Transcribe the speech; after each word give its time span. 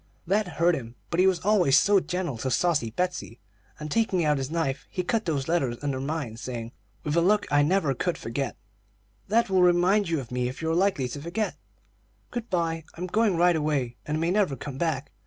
"That 0.25 0.47
hurt 0.57 0.73
him; 0.73 0.95
but 1.11 1.19
he 1.19 1.27
was 1.27 1.41
always 1.45 1.79
gentle 2.07 2.39
to 2.39 2.49
saucy 2.49 2.89
Betsey, 2.89 3.39
and 3.79 3.91
taking 3.91 4.25
out 4.25 4.39
his 4.39 4.49
knife, 4.49 4.87
he 4.89 5.03
cut 5.03 5.25
those 5.25 5.47
letters 5.47 5.77
under 5.83 5.99
mine, 5.99 6.37
saying, 6.37 6.71
with 7.03 7.15
a 7.15 7.21
look 7.21 7.45
I 7.51 7.61
never 7.61 7.93
could 7.93 8.17
forget: 8.17 8.57
"'That 9.27 9.51
will 9.51 9.61
remind 9.61 10.09
you 10.09 10.19
of 10.19 10.31
me 10.31 10.47
if 10.49 10.59
you 10.59 10.71
are 10.71 10.75
likely 10.75 11.07
to 11.09 11.21
forget. 11.21 11.55
Good 12.31 12.49
by; 12.49 12.83
I'm 12.95 13.05
going 13.05 13.37
right 13.37 13.55
away, 13.55 13.97
and 14.03 14.19
may 14.19 14.31
never 14.31 14.55
come 14.55 14.79
back.' 14.79 15.11